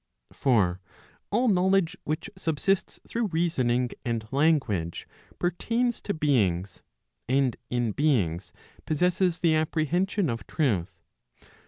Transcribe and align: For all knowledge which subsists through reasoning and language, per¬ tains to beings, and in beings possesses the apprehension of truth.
For 0.33 0.81
all 1.29 1.47
knowledge 1.47 1.95
which 2.05 2.27
subsists 2.35 2.99
through 3.07 3.27
reasoning 3.27 3.91
and 4.03 4.27
language, 4.31 5.07
per¬ 5.39 5.51
tains 5.51 6.01
to 6.01 6.13
beings, 6.15 6.81
and 7.29 7.55
in 7.69 7.91
beings 7.91 8.51
possesses 8.87 9.41
the 9.41 9.53
apprehension 9.53 10.27
of 10.27 10.47
truth. 10.47 11.03